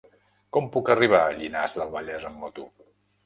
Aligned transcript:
Com 0.55 0.69
puc 0.75 0.89
arribar 0.93 1.19
a 1.25 1.35
Llinars 1.41 1.77
del 1.81 1.93
Vallès 1.97 2.27
amb 2.31 2.43
moto? 2.45 2.67